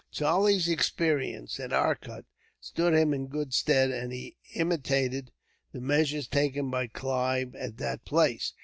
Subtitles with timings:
[0.11, 2.25] Charlie's experience at Arcot
[2.59, 5.31] stood him in good stead, and he imitated
[5.73, 8.55] the measures taken by Clive at that place.